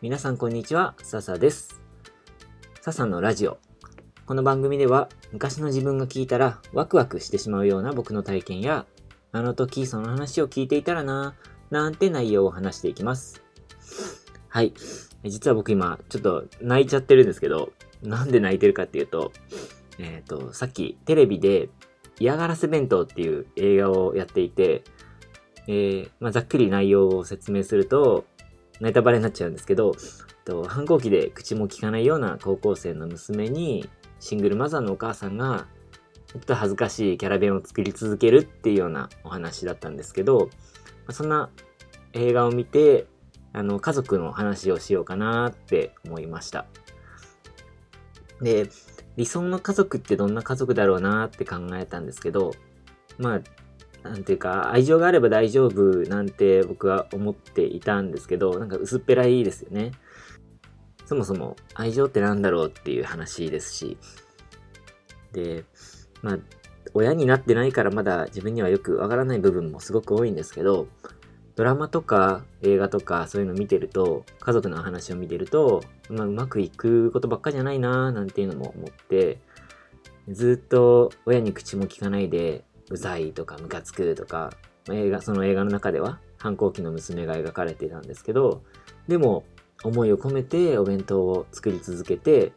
[0.00, 1.80] 皆さんこんにちは、笹です。
[2.82, 3.58] 笹のラジオ。
[4.26, 8.86] この番組では昔の自分が聞いたらワクワクしてしまうような僕の体験や、
[9.32, 11.34] あの時その話を聞いていたらな
[11.70, 13.42] なんて内容を話していきます。
[14.48, 14.72] はい。
[15.24, 19.32] 実は僕今ちょっと泣いちゃってるんですけど、なんで泣いてるかっていうと、
[19.98, 21.70] えっ、ー、と、さっきテレビで
[22.20, 24.84] 嫌がらせ弁当っていう映画をやっていて、
[25.66, 28.26] えー、まあ、ざっくり内容を説明すると、
[28.80, 29.94] ネタバレになっちゃうんですけど、
[30.44, 33.88] と反抗期で口も聞かないような高校生の娘に、
[34.18, 35.66] シングルマザーのお母さんが、
[36.26, 40.48] ちょっと恥ずかしいキャラ弁を作り続けるっていうようなお話だったんですけど、
[41.10, 41.50] そんな
[42.12, 43.06] 映画を見て、
[43.52, 46.66] あの、家族の話をしようかなって思いました。
[48.40, 48.70] で、
[49.16, 52.52] 理想の家族ってどんな家族だろうなって考えたんですけど、
[53.18, 53.40] まあ、
[54.02, 59.92] なんていうか、愛情があれば大丈夫なんて僕は思っていたんですけど、なんか薄っぺらいですよね。
[61.04, 63.96] そもそも愛情って何だろうっていう話ですし。
[65.32, 65.64] で、
[66.22, 66.38] まあ、
[66.94, 70.88] 親になってないからまだ自分にはよくわからない部分もすごく多いんですけど、
[71.56, 79.38] ドラマとか映画とかそういうの見てると、家族の話を見てると、まあ、うまくいくことばっかじゃないなーなんていうのも思って、
[80.28, 84.50] ずっと親に口も聞かないでうざいとかムカつくとか、
[84.90, 88.62] 映画、その映画の中では反抗期の娘が描かれていたんですけど、
[89.06, 89.44] でも
[89.84, 92.52] 思いを込めてお弁当を作り続けて、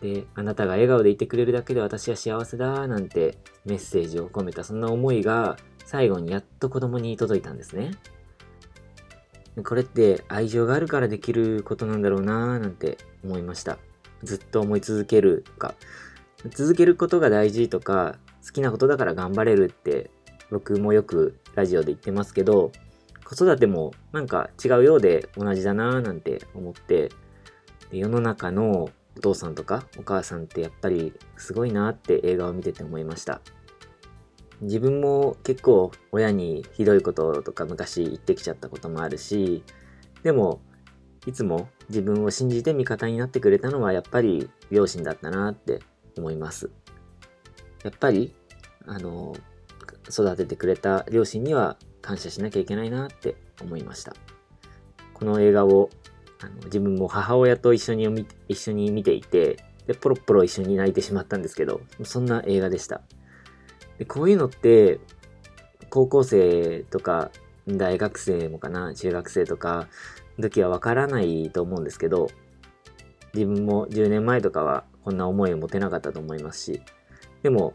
[0.00, 7.92] で、あなたが笑顔でいてくれるだけで私は幸せだなんてメッセージを込めたそんな思いが最後にやっと子供に届いたんですね。
[9.64, 13.78] これって愛情があるからできることなんだろうなーなんて思いました。
[14.22, 15.74] ずっと思い続けるとか、
[16.50, 20.10] 続けることが大事とか、好きなことだから頑張れるって
[20.50, 22.72] 僕もよくラジオで言ってますけど、
[23.24, 27.10] 子育てもなんか違うようで同じだなぁなんて思って、
[27.92, 33.40] 世の中のお父さんとかお母さんってやっぱりすごいなって映画を見てて思いました。
[34.60, 39.62] 自分も結構親にひどいこととか昔言ってきちゃったこともあるし、
[40.22, 40.60] でも
[41.26, 45.80] いつも自分を信じて味方になってくれたのはやっぱり両親だったなって
[46.16, 46.70] 思います。
[47.84, 48.34] やっぱり、
[48.86, 49.34] あの、
[50.08, 54.14] 育ててくれた両親には感謝しなきゃいけないなって思いました。
[55.14, 55.90] この映画を
[56.42, 63.02] あの自分も母親と一緒に一緒に見ていてで、ポロポロ一緒に泣いてしまったんですけど、そんな映画でした。
[63.98, 65.00] でこういうのって、
[65.88, 67.32] 高校生とか
[67.66, 69.88] 大学生もかな、中学生とか
[70.38, 72.28] の時はわからないと思うんですけど、
[73.34, 76.82] 自分も10年前とかはこんな思いを持てなかったと思いますし、
[77.42, 77.74] でも、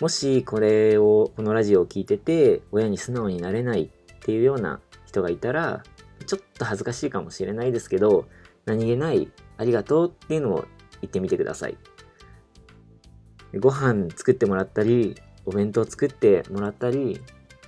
[0.00, 5.82] もしこれを、このラジオを聞いてて、親に素直になれないっていうような人がいたら、
[6.26, 8.26] ちょっと恥ずかしいかもしれないですけど、
[8.64, 10.64] 何気ないありがとうっていうのを
[11.02, 11.76] 言ってみてください。
[13.58, 17.20] ご飯作ってもらったり、お弁当作ってもらったり、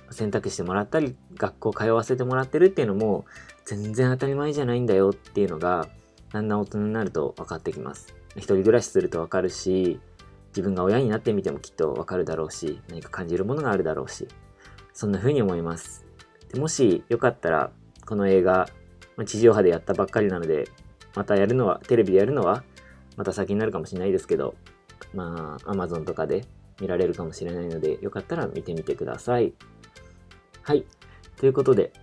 [0.09, 3.25] 洗濯してもらったり、学校通わせてもらってるっていうのも、
[3.65, 5.87] 全然当たり前じゃないんだよっていうのが、
[6.31, 8.15] だんだん大人になると分かってきます。
[8.35, 9.99] 一人暮らしすると分かるし、
[10.55, 14.27] 自分が親になってみてもきっとわかるだろうし、何か感じるものがあるだろうし、
[14.93, 16.05] そんな風に思います。
[16.53, 17.71] でもしよかったら、
[18.05, 18.69] この映画、
[19.17, 20.69] まあ地上波でやったばっかりなので、
[21.15, 22.63] またやるのは、テレビでやるのは、
[23.17, 24.55] また先になるかもしれないですけど、
[25.13, 26.45] まあ、Amazon とかで
[26.79, 29.53] 見られるかもしれないので、よかったら見てみてください。
[30.61, 30.85] はい。
[31.37, 31.93] ということで、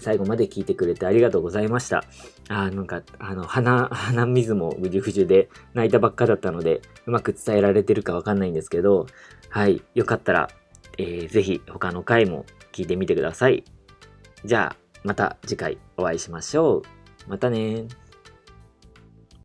[0.00, 2.04] 最後まで聞いてくれてありがとうございました。
[2.48, 9.06] あなんか、あの、鼻、鼻水もぐじゅぐじゅで泣いたばっかだったので、うまく伝えられてるかわかんないんですけど、
[9.50, 10.50] はい、よかったら、
[10.98, 13.64] えー、ぜひ他の回も聞いてみてください。
[14.44, 16.82] じゃあ、また次回お会いしましょう。
[17.28, 17.86] またね